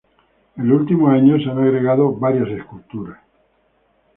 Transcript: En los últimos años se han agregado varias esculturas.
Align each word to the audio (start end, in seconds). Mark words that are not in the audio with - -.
En 0.57 0.67
los 0.67 0.79
últimos 0.81 1.13
años 1.13 1.43
se 1.43 1.51
han 1.51 1.59
agregado 1.59 2.11
varias 2.11 2.47
esculturas. 2.49 3.19